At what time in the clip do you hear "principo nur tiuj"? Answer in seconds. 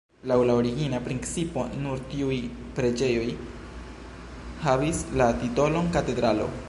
1.07-2.37